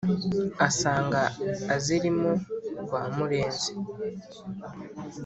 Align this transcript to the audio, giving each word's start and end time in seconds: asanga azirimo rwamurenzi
asanga 0.67 1.21
azirimo 1.75 2.31
rwamurenzi 2.83 3.69